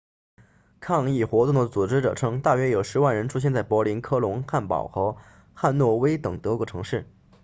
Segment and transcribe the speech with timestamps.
[0.79, 5.15] 抗议活动的组织者称大约有10万人出现在柏林科隆汉堡和
[5.53, 7.05] 汉诺威等德国城市